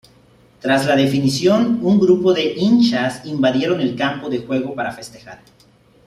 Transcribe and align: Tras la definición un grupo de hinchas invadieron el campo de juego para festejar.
Tras 0.59 0.87
la 0.87 0.95
definición 0.95 1.77
un 1.83 1.99
grupo 1.99 2.33
de 2.33 2.55
hinchas 2.57 3.23
invadieron 3.23 3.79
el 3.81 3.95
campo 3.95 4.31
de 4.31 4.39
juego 4.39 4.73
para 4.73 4.91
festejar. 4.91 5.43